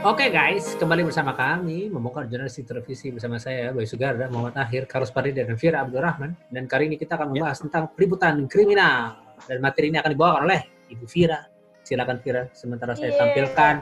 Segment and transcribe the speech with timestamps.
[0.00, 5.12] Oke guys, kembali bersama kami membongkar jurnalistik televisi bersama saya Boy Sugarda, Muhammad Akhir, Karus
[5.12, 6.32] Parida, dan Fira Abdurrahman.
[6.48, 9.20] Dan kali ini kita akan membahas tentang peliputan kriminal.
[9.44, 11.44] Dan materi ini akan dibawakan oleh Ibu Fira.
[11.84, 13.20] Silakan Fira, sementara saya Yeay.
[13.20, 13.74] tampilkan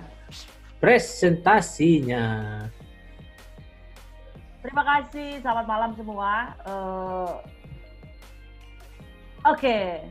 [0.82, 2.24] presentasinya.
[4.58, 6.30] Terima kasih, selamat malam semua.
[6.66, 7.34] Eh,
[9.46, 10.02] Oke.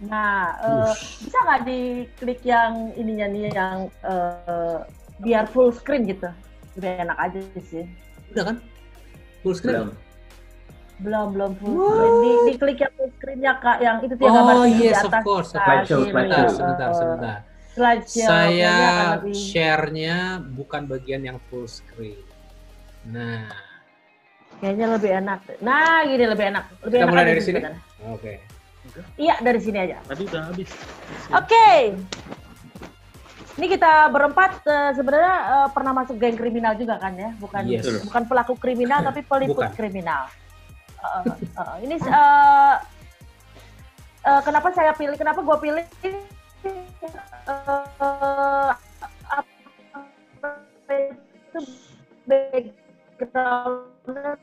[0.00, 0.58] Nah,
[0.90, 1.22] Ush.
[1.22, 4.78] bisa nggak diklik yang ininya nih yang eh,
[5.18, 6.28] biar full screen gitu?
[6.74, 7.86] Udah enak aja sih.
[8.34, 8.56] Udah kan?
[9.40, 9.74] Full screen?
[9.74, 9.90] Belum.
[10.94, 11.88] Belum belum full Wow.
[11.88, 12.14] screen.
[12.14, 15.10] Di, diklik yang full screennya kak, yang itu tuh yang gambar Oh di yes, of
[15.10, 15.22] atas.
[15.22, 15.50] course.
[15.52, 16.10] Nah, Slideshow, sini, slideshow.
[16.10, 17.36] Sebentar, eh, sebentar, sebentar.
[17.74, 18.26] slideshow.
[18.26, 18.76] Saya
[19.18, 20.16] lebih- share-nya
[20.52, 22.18] bukan bagian yang full screen.
[23.04, 23.46] Nah,
[24.54, 25.38] Kayaknya lebih enak.
[25.60, 26.64] Nah, gini lebih enak.
[26.80, 27.58] Lebih Kita enak mulai dari sini?
[27.58, 27.82] sebenarnya.
[28.94, 29.02] Oke.
[29.18, 29.98] Iya, dari sini aja.
[30.06, 30.70] Tadi udah habis.
[31.34, 31.98] Oke.
[33.54, 37.86] Ini kita berempat eh, sebenarnya eh, pernah masuk geng kriminal juga kan ya, bukan Yes.
[38.02, 39.70] bukan pelaku kriminal tapi peliput Bukan.
[39.78, 40.26] kriminal.
[40.98, 42.74] Eh, eh, eh, ini eh,
[44.26, 45.14] eh, kenapa saya pilih?
[45.14, 45.86] Kenapa gue pilih?
[45.86, 46.18] eh,
[49.30, 50.50] apa
[50.90, 51.58] itu
[52.26, 54.34] background-nya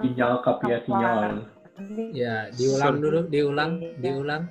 [0.00, 1.46] Sinyal kap ya sinyal.
[2.10, 3.70] Ya, diulang dulu, diulang,
[4.02, 4.42] diulang.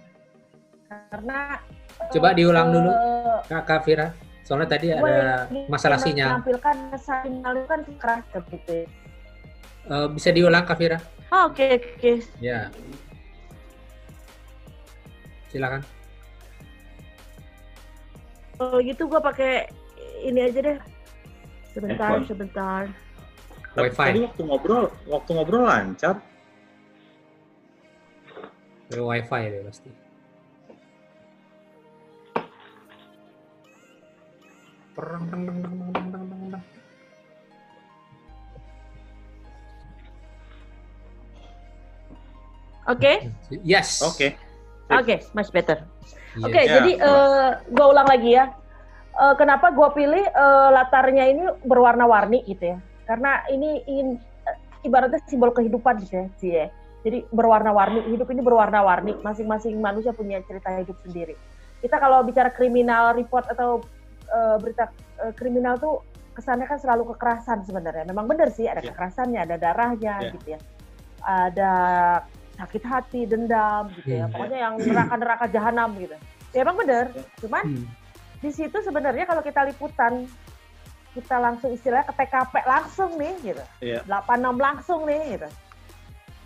[0.88, 1.60] karena
[2.08, 2.88] Coba diulang dulu.
[2.88, 4.08] eh, Kakak Fira.
[4.48, 6.40] Soalnya tadi ada masalah sinyal.
[6.40, 8.88] menampilkan sinyal kan keras gitu.
[9.88, 10.98] Eh, bisa diulang Kak Fira?
[11.28, 12.24] Oh, Oke oke.
[12.40, 12.72] Ya.
[15.52, 15.84] Silakan.
[18.56, 19.54] Kalau gitu gue pakai
[20.24, 20.78] ini aja deh.
[21.76, 22.88] Sebentar sebentar.
[23.76, 24.06] Tapi Wifi.
[24.10, 26.18] Tadi waktu ngobrol, waktu ngobrol lancar.
[28.98, 29.90] Pakai Wifi deh pasti.
[34.98, 36.66] Perang, dang, dang, dang, dang, dang, dang, dang, dang.
[42.90, 43.14] Oke
[43.62, 44.02] Yes.
[44.02, 44.34] Oke.
[44.90, 45.86] oke much better.
[46.02, 46.42] Yes.
[46.42, 46.92] Oke Ya, jadi
[47.70, 48.50] gue ulang lagi ya.
[49.14, 52.78] Eh, kenapa gue pilih eh, latarnya ini berwarna-warni gitu ya?
[53.06, 54.18] Karena ini ingin
[54.50, 54.58] eh,
[54.90, 56.68] ibaratnya simbol kehidupan gitu ya, sih ya.
[57.06, 59.22] Jadi berwarna-warni, hidup ini berwarna-warni.
[59.22, 61.38] Masing-masing manusia punya cerita hidup sendiri.
[61.78, 63.82] Kita kalau bicara kriminal report atau
[64.28, 64.90] eh, berita
[65.24, 66.04] eh, kriminal tuh
[66.34, 68.06] kesannya kan selalu kekerasan sebenarnya.
[68.06, 68.92] Memang benar sih ada Ya.
[68.92, 70.30] kekerasannya, ada darahnya Ya.
[70.36, 70.60] gitu ya.
[71.24, 71.72] Ada
[72.58, 74.26] sakit hati, dendam gitu ya.
[74.26, 74.34] Hmm.
[74.34, 76.18] Pokoknya yang neraka-neraka jahanam gitu.
[76.54, 77.14] Ya emang benar.
[77.40, 77.86] Cuman Hmm.
[78.42, 80.26] di situ sebenarnya kalau kita liputan
[81.14, 83.64] kita langsung istilahnya ke TKP langsung nih gitu.
[83.82, 84.00] Iya.
[84.06, 85.48] 86 langsung nih gitu.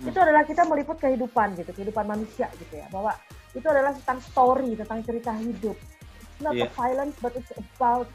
[0.01, 0.09] Hmm.
[0.09, 2.89] Itu adalah kita meliput kehidupan gitu, kehidupan manusia gitu ya.
[2.89, 3.13] Bahwa
[3.53, 5.77] itu adalah tentang story, tentang cerita hidup.
[6.17, 6.73] It's not a Iya.
[6.73, 8.09] violence but it's about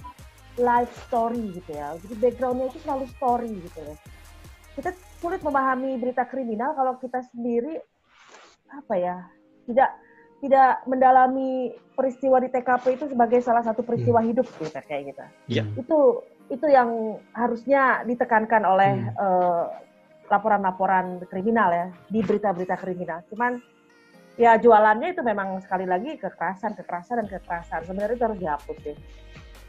[0.57, 1.95] life story gitu ya.
[1.97, 3.95] Jadi backgroundnya itu selalu story gitu ya.
[4.75, 7.79] Kita sulit memahami berita kriminal kalau kita sendiri
[8.67, 9.17] apa ya
[9.65, 9.95] tidak
[10.37, 15.63] tidak mendalami peristiwa di TKP itu sebagai salah satu peristiwa hidup gitu kayak gitu Iya.
[15.65, 15.81] Hmm.
[15.81, 15.99] itu
[16.47, 16.91] itu yang
[17.33, 19.17] harusnya ditekankan oleh Hmm.
[19.17, 19.65] eh,
[20.27, 23.23] laporan-laporan kriminal ya di berita-berita kriminal.
[23.31, 23.59] Cuman
[24.37, 27.81] ya jualannya itu memang sekali lagi kekerasan, kekerasan dan kekerasan.
[27.87, 28.97] Sebenarnya itu harus dihapus sih.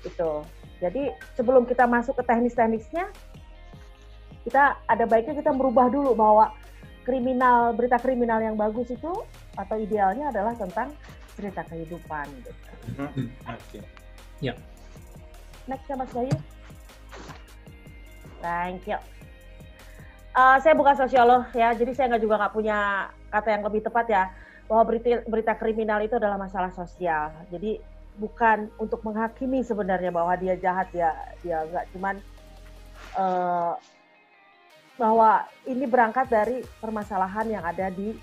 [0.06, 0.32] Itu.
[0.78, 3.10] Jadi sebelum kita masuk ke teknis-teknisnya,
[4.46, 6.54] kita ada baiknya kita merubah dulu bahwa
[7.08, 9.10] kriminal berita kriminal yang bagus itu
[9.56, 10.94] atau idealnya adalah tentang
[11.34, 12.26] cerita kehidupan.
[12.44, 12.52] Gitu.
[13.48, 13.80] Oke.
[15.68, 16.36] Next ya Mas Bayu.
[18.40, 19.17] Thank you.
[20.38, 24.06] Eh, saya bukan sosiolog ya, jadi saya nggak juga nggak punya kata yang lebih tepat
[24.06, 24.24] ya.
[24.70, 27.34] Bahwa berita, berita kriminal itu adalah masalah sosial.
[27.50, 27.82] Jadi
[28.22, 31.10] bukan untuk menghakimi sebenarnya bahwa dia jahat ya.
[31.42, 31.86] Dia nggak.
[31.90, 32.22] Cuman
[33.18, 33.74] eh,
[35.02, 38.14] bahwa ini berangkat dari permasalahan yang ada di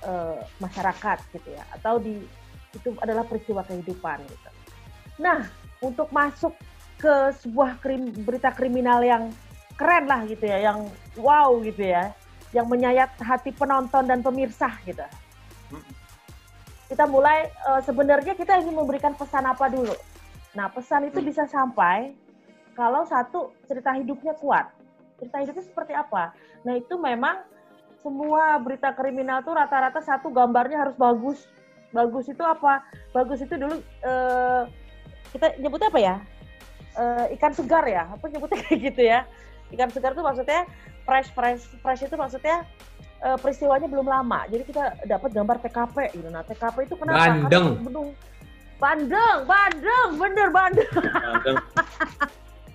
[0.00, 1.64] eh, masyarakat gitu ya.
[1.76, 2.24] Atau di
[2.72, 4.50] itu adalah peristiwa kehidupan gitu.
[5.20, 5.44] Nah
[5.84, 6.56] untuk masuk
[6.96, 9.28] ke sebuah krim, berita kriminal yang
[9.74, 10.86] keren lah gitu ya, yang
[11.18, 12.14] wow gitu ya,
[12.54, 15.02] yang menyayat hati penonton dan pemirsa gitu.
[16.88, 19.94] Kita mulai eh, sebenarnya kita ingin memberikan pesan apa dulu.
[20.54, 21.26] Nah pesan itu Hmm.
[21.26, 22.14] bisa sampai
[22.78, 24.70] kalau satu cerita hidupnya kuat.
[25.18, 26.30] Cerita hidupnya seperti apa?
[26.62, 27.42] Nah itu memang
[27.98, 31.48] semua berita kriminal tuh rata-rata satu gambarnya harus bagus.
[31.90, 32.84] Bagus itu apa?
[33.10, 34.62] Bagus itu dulu eh,
[35.34, 36.16] kita nyebutnya apa ya?
[36.94, 38.06] Eh, ikan segar ya?
[38.12, 39.26] Apa nyebutnya kayak gitu ya?
[39.74, 40.60] Ikan segar itu maksudnya
[41.02, 42.62] fresh, fresh, fresh itu maksudnya
[43.20, 44.46] eh, peristiwanya belum lama.
[44.46, 46.28] Jadi kita dapat gambar TKP gitu.
[46.30, 47.18] Nah TKP itu kenapa?
[47.18, 47.66] Bandeng.
[47.76, 48.02] Karena
[48.74, 50.90] Bandeng, Bandeng, bener Bandeng.
[50.92, 51.56] Bandeng.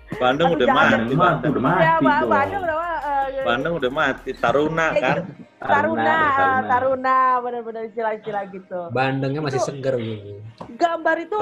[0.09, 0.81] Bandeng Aduh, udah jangan.
[0.81, 0.95] mati.
[0.97, 1.51] Bandeng mah Bandeng.
[1.53, 2.29] udah mati ya, Ba- dong.
[2.29, 4.29] Bandeng udah eh, Bandeng udah mati.
[4.33, 5.17] Taruna Kayak kan.
[5.19, 5.31] gitu.
[5.59, 8.79] Taruna, ah, Taruna, bener-bener istilah-istilah gitu.
[8.89, 10.33] Bandengnya masih Itu- seger gitu.
[10.75, 11.37] Gambar itu.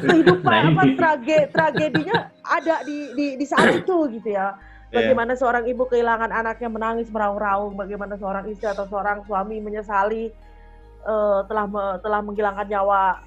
[0.00, 4.56] Kehidupan Nah, apa trage tragedinya ada di di di saat itu gitu ya.
[4.88, 5.02] Iya.
[5.02, 10.30] Bagaimana seorang ibu kehilangan anaknya menangis meraung-raung, bagaimana seorang istri atau seorang suami menyesali
[11.02, 13.20] eh, telah me- telah menghilangkan nyawa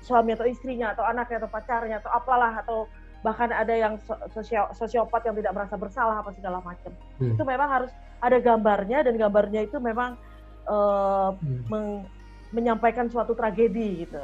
[0.00, 2.78] suami atau istrinya atau anaknya atau pacarnya atau apalah atau
[3.20, 6.88] bahkan ada yang so- sosio- sosiopat yang tidak merasa bersalah apa segala macam.
[7.20, 7.36] Hmm.
[7.36, 10.16] Itu memang harus ada gambarnya dan gambarnya itu memang
[10.64, 11.64] eh, Hmm.
[11.68, 12.04] meng-
[12.52, 14.20] menyampaikan suatu tragedi gitu.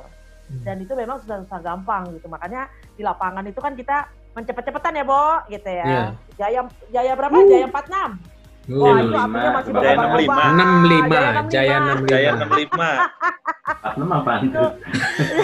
[0.62, 5.04] Dan itu memang sudah susah gampang gitu makanya di lapangan itu kan kita mencepet-cepetan ya
[5.04, 6.04] Bo gitu ya Iya.
[6.36, 8.34] Jaya Jaya berapa Jaya 46
[8.66, 10.42] Uh, Wah, Jaya itu apinya masih Jaya berkobar-kobar.
[10.42, 12.10] 65, Jaya Jaya 65.
[12.10, 12.66] Jaya 65.
[12.66, 13.94] 65.
[13.94, 14.70] Enam apaan Itu tuh?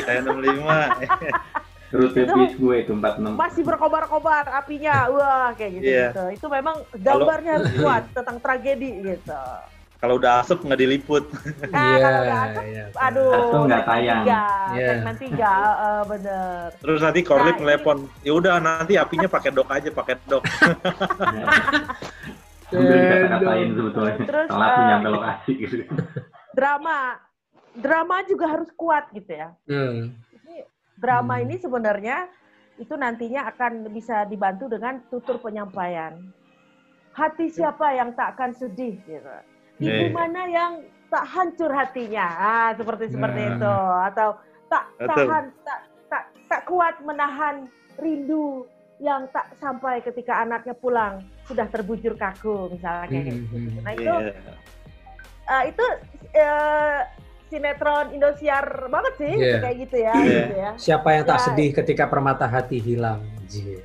[0.02, 1.32] Jaya 65.
[1.92, 3.36] Rute Itu- bis gue itu 46.
[3.36, 6.06] masih berkobar-kobar apinya wah kayak gitu Iya.
[6.08, 7.78] gitu itu memang gambarnya harus Iya.
[7.78, 9.42] kuat tentang tragedi gitu
[10.02, 11.24] Kalau udah asap nggak diliput.
[11.70, 12.84] Ah, Iya, kalau udah asap, iya.
[12.98, 13.30] aduh
[13.62, 14.20] nggak tayang.
[14.20, 14.42] tiga,
[14.74, 14.86] Iya.
[14.90, 17.96] segmen tiga eh, bener Terus nanti korlip Nah, ini- telepon.
[18.20, 20.42] Ya udah nanti apinya pakai dok aja, pakai dok.
[22.66, 24.14] Sambil dikata-katain sebetulnya.
[24.24, 25.74] Terus, eh, nyampe lokasi gitu.
[26.50, 26.98] drama
[27.72, 30.12] drama juga harus kuat gitu ya Hmm.
[30.34, 30.56] Ini
[30.94, 31.44] drama Hmm.
[31.44, 32.26] ini sebenarnya
[32.74, 36.18] itu nantinya akan bisa dibantu dengan tutur penyampaian.
[37.12, 39.36] Hati siapa yang tak akan sedih gitu.
[39.82, 40.12] Ibu Iya.
[40.12, 40.72] mana yang
[41.08, 42.26] tak hancur hatinya.
[42.32, 43.50] Ah, seperti seperti Nah.
[43.52, 43.74] itu
[44.08, 44.28] atau
[44.66, 45.26] tak Betul.
[45.28, 47.56] tahan tak tak tak kuat menahan
[47.98, 48.64] rindu
[48.96, 53.56] yang tak sampai ketika anaknya pulang sudah terbujur kaku misalnya kayak Hmm, gitu.
[53.58, 53.82] hmm.
[53.82, 54.32] Nah, itu Iya.
[55.44, 55.86] eh, itu
[56.32, 56.98] eh,
[57.44, 59.58] sinetron Indosiar banget sih Iya.
[59.60, 60.32] kayak gitu ya, Iya.
[60.38, 60.70] gitu ya.
[60.78, 61.44] Siapa yang tak Ya.
[61.44, 63.20] sedih ketika permata hati hilang?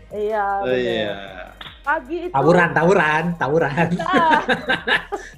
[0.08, 0.80] Iya, Oh, bener.
[0.80, 1.16] iya.
[1.84, 3.88] Pagi itu Tawuran, tawuran, tawuran.
[4.00, 4.40] Ah.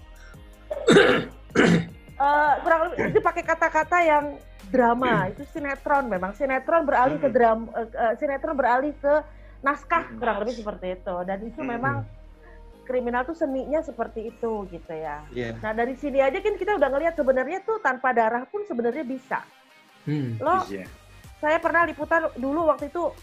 [2.19, 4.25] Eh, kurang lebih itu pakai kata-kata yang
[4.67, 5.31] drama.
[5.31, 6.35] Itu sinetron memang.
[6.35, 7.35] Sinetron beralih ke Hmm.
[7.35, 7.65] drama
[8.19, 9.13] sinetron beralih ke
[9.63, 10.19] naskah Hmm.
[10.19, 11.15] kurang lebih seperti itu.
[11.23, 11.71] Dan itu Hmm.
[11.71, 11.95] memang
[12.83, 15.23] kriminal tuh seninya seperti itu gitu ya.
[15.31, 15.55] Iya.
[15.61, 19.39] Nah, dari sini aja kan kita udah ngelihat sebenarnya tuh tanpa darah pun sebenarnya bisa.
[20.03, 20.35] Hmm.
[20.41, 20.89] Lo Iya.
[21.39, 23.13] saya pernah liputan dulu waktu itu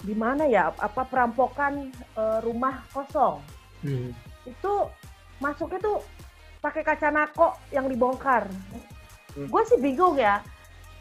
[0.00, 3.40] di mana ya apa perampokan eh, rumah kosong
[3.82, 4.16] Hmm.
[4.44, 4.72] itu
[5.36, 5.98] masuknya tuh
[6.64, 8.48] pakai kaca nako yang dibongkar
[9.34, 9.50] Hmm.
[9.50, 10.38] gue sih bingung ya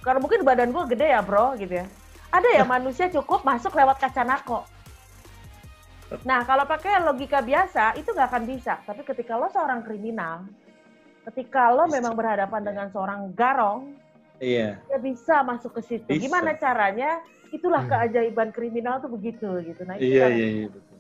[0.02, 1.86] karena mungkin badan gue gede ya bro gitu ya
[2.28, 4.66] ada ya manusia cukup masuk lewat kaca nako
[6.26, 10.46] nah kalau pakai logika biasa itu nggak akan bisa tapi ketika lo seorang kriminal
[11.24, 13.94] ketika lo memang berhadapan dengan seorang garong
[14.42, 14.76] Iya.
[14.92, 16.10] ya bisa masuk ke situ.
[16.10, 16.20] Bisa.
[16.20, 17.22] Gimana caranya?
[17.54, 17.96] Itulah Hmm.
[17.96, 19.88] keajaiban kriminal tuh begitu gitu.
[19.88, 20.98] Nah, itu Iya, kan iya, iya, betul.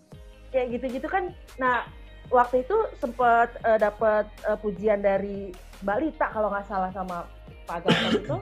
[0.47, 1.23] kayak gitu-gitu kan.
[1.59, 1.83] Nah,
[2.31, 5.51] waktu itu sempat eh, dapat eh, pujian dari
[5.83, 7.27] Mbak Lita kalau nggak salah sama
[7.67, 8.37] Pak Gatot itu.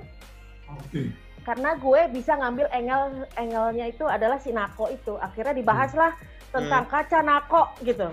[1.42, 5.18] Karena gue bisa ngambil engel engelnya itu adalah si Nako itu.
[5.18, 6.14] Akhirnya dibahaslah
[6.54, 8.08] tentang kaca Nako gitu.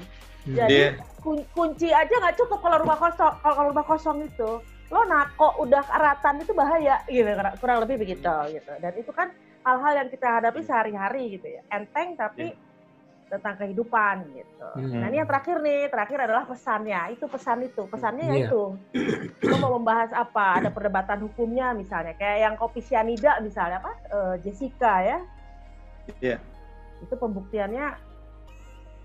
[0.49, 0.55] Hmm.
[0.57, 3.35] Jadi Dia kun- kunci aja nggak cukup kalau rumah kosong.
[3.45, 8.33] Kalau rumah kosong itu lo nako udah karatan itu bahaya gitu kurang, kurang lebih begitu
[8.57, 8.73] gitu.
[8.81, 9.29] Dan itu kan
[9.61, 11.61] hal-hal yang kita hadapi sehari-hari gitu ya.
[11.69, 12.57] Enteng tapi
[13.29, 14.69] tentang kehidupan gitu.
[14.75, 15.05] Hmm.
[15.05, 17.01] Nah ini yang terakhir nih, terakhir adalah pesannya.
[17.13, 18.47] Itu pesan itu, pesannya ya Iya.
[18.49, 18.63] itu.
[19.45, 20.59] Lo mau membahas apa?
[20.59, 23.93] Ada perdebatan hukumnya misalnya, kayak yang kopi sianida misalnya apa?
[24.09, 25.19] Eh, Jessica ya.
[26.25, 26.37] Iya.
[27.05, 27.87] Itu pembuktiannya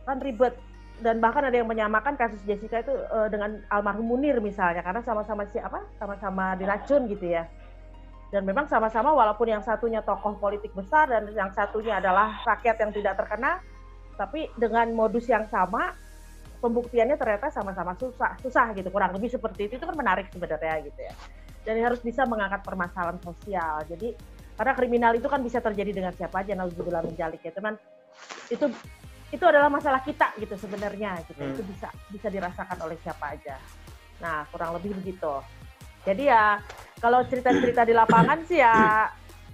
[0.04, 0.56] kan ribet
[1.00, 5.44] dan bahkan ada yang menyamakan kasus Jessica itu eh, dengan almarhum Munir misalnya karena sama-sama
[5.52, 5.84] siapa?
[6.00, 7.44] Sama-sama diracun gitu ya.
[8.34, 12.90] Dan memang sama-sama walaupun yang satunya tokoh politik besar dan yang satunya adalah rakyat yang
[12.90, 13.62] tidak terkena,
[14.16, 15.94] tapi dengan modus yang sama
[16.64, 21.00] pembuktiannya ternyata sama-sama susah, susah gitu kurang lebih seperti itu itu kan menarik sebenarnya gitu
[21.04, 21.14] ya.
[21.68, 23.84] Dan harus bisa mengangkat permasalahan sosial.
[23.88, 24.16] Jadi
[24.56, 27.76] karena kriminal itu kan bisa terjadi dengan siapa aja, nauzubillah menjalik ya teman.
[28.48, 28.72] Itu
[29.34, 31.42] itu adalah masalah kita gitu sebenarnya gitu.
[31.44, 31.52] Hmm.
[31.52, 33.60] Itu bisa bisa dirasakan oleh siapa aja.
[34.24, 35.44] Nah, kurang lebih begitu.
[36.08, 36.64] Jadi ya
[37.04, 39.08] kalau cerita-cerita di lapangan sih ya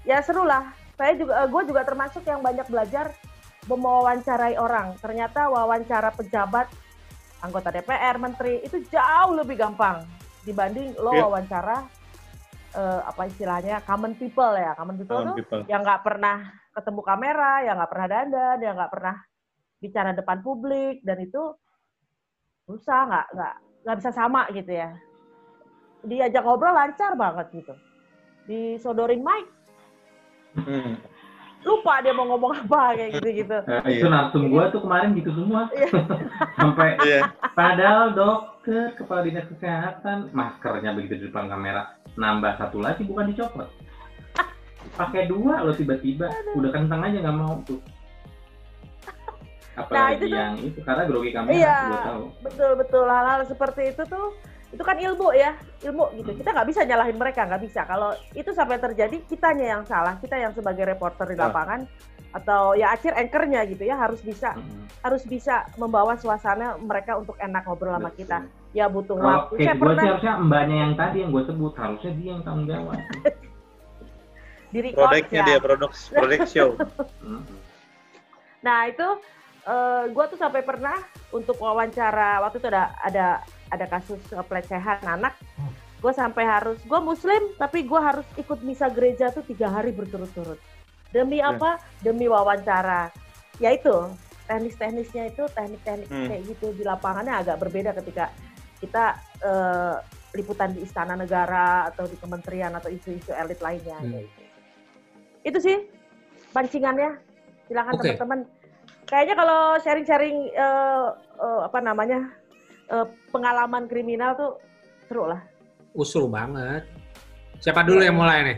[0.05, 0.77] ya seru lah.
[0.93, 3.15] Saya juga gue juga termasuk yang banyak belajar
[3.75, 4.95] mewawancarai orang.
[4.97, 6.69] Ternyata wawancara pejabat,
[7.41, 10.05] anggota DPR, menteri itu jauh lebih gampang
[10.41, 11.23] dibanding lo Iya.
[11.27, 11.77] wawancara
[12.69, 14.77] eh, apa istilahnya common people ya.
[14.77, 15.61] Common people Common tuh people.
[15.65, 16.38] yang nggak pernah
[16.69, 19.15] ketemu kamera, yang nggak pernah dandan, yang nggak pernah
[19.81, 21.43] bicara depan publik dan itu
[22.63, 24.93] susah nggak nggak nggak bisa sama gitu ya.
[25.99, 27.73] Diajak ngobrol lancar banget gitu.
[28.45, 29.45] disodorin mic,
[30.57, 30.97] Hmm.
[31.59, 33.57] Lupa dia mau ngomong apa kayak gitu-gitu.
[33.59, 33.99] Nah, Iya.
[33.99, 35.67] itu langsung gua tuh kemarin gitu semua.
[35.69, 35.87] Iya.
[36.59, 37.21] Sampai Iya.
[37.51, 43.67] padahal dokter kepala dinas kesehatan maskernya begitu di depan kamera nambah satu lagi bukan dicopot.
[44.95, 47.79] Pakai dua lo tiba-tiba udah kentang aja nggak mau tuh.
[49.75, 51.75] Apalagi Nah, itu tuh- yang itu karena grogi kamera Iya.
[51.85, 52.23] gua tahu.
[52.41, 54.27] Betul betul hal-hal seperti itu tuh
[54.69, 58.53] itu kan ilmu ya ilmu gitu kita nggak bisa nyalahin mereka nggak bisa kalau itu
[58.53, 61.89] sampai terjadi kitanya yang salah kita yang sebagai reporter di lapangan
[62.29, 64.85] atau ya akhir anchornya gitu ya harus bisa Mm-mm.
[65.01, 68.45] harus bisa membawa suasana mereka untuk enak ngobrol sama kita
[68.77, 71.73] ya butuh Kalau waktu kayak saya gue pernah harusnya mbaknya yang tadi yang gue sebut
[71.73, 72.99] harusnya dia yang tanggung jawab.
[74.73, 75.47] di record Produknya ya.
[75.49, 76.69] dia produk produk show.
[77.25, 77.41] Mm-mm.
[78.61, 79.07] Nah itu
[80.13, 80.97] gue tuh sampai pernah
[81.33, 83.27] untuk wawancara waktu itu ada ada
[83.69, 85.33] ada kasus eh, pelecehan anak.
[85.99, 90.59] Gue sampai harus gue Muslim tapi gue harus ikut misa gereja tuh tiga hari berturut-turut.
[91.09, 91.51] Demi Ya.
[91.51, 91.81] apa?
[91.99, 93.09] Demi wawancara.
[93.59, 93.93] Ya itu
[94.47, 96.27] teknis-teknisnya itu teknik-teknik Hmm.
[96.29, 98.31] kayak gitu di lapangannya agak berbeda ketika
[98.79, 99.95] kita eh,
[100.33, 103.97] liputan di istana negara atau di kementerian atau isu-isu elit lainnya.
[103.99, 104.23] Hmm.
[104.23, 104.41] gitu.
[105.43, 105.77] Itu sih
[106.51, 107.17] pancingannya.
[107.67, 108.01] Silakan Oke.
[108.15, 108.39] teman-teman.
[109.05, 112.29] Kayaknya kalau sharing-sharing eh, eh, apa namanya
[112.89, 114.51] eh, pengalaman kriminal tuh
[115.05, 115.41] seru lah.
[115.93, 116.86] Usul banget.
[117.60, 118.58] Siapa dulu yang mulai nih?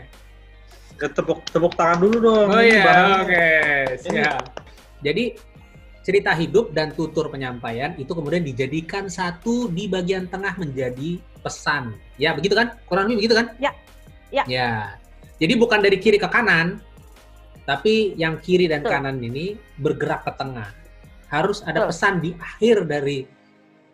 [1.00, 2.48] Ya, tepuk tepuk tangan dulu dong.
[2.52, 3.18] Oh iya, barangnya.
[3.26, 3.48] oke,
[4.06, 4.42] siap.
[5.02, 5.24] Jadi
[6.06, 11.98] cerita hidup dan tutur penyampaian itu kemudian dijadikan satu di bagian tengah menjadi pesan.
[12.18, 12.78] Ya, begitu kan?
[12.86, 13.46] Kurang lebih begitu kan?
[13.58, 13.74] Ya.
[14.30, 14.44] Ya.
[14.46, 14.72] Ya.
[15.42, 16.78] Jadi bukan dari kiri ke kanan,
[17.66, 18.94] tapi yang kiri dan Betul.
[18.94, 20.70] kanan ini bergerak ke tengah.
[21.26, 21.90] Harus ada Betul.
[21.90, 23.26] pesan di akhir dari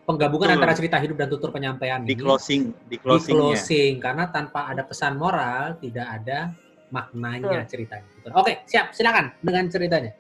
[0.09, 0.57] penggabungan Betul.
[0.57, 3.53] antara cerita hidup dan tutur penyampaian Di ini closing, di di closingnya.
[3.53, 6.49] closing karena tanpa ada pesan moral tidak ada
[6.89, 8.09] maknanya ceritanya.
[8.33, 10.17] Oke, siap, silakan dengan ceritanya.